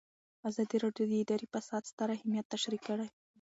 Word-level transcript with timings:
ازادي 0.49 0.77
راډیو 0.83 1.05
د 1.09 1.13
اداري 1.23 1.47
فساد 1.53 1.83
ستر 1.91 2.09
اهميت 2.15 2.45
تشریح 2.53 2.81
کړی. 2.87 3.07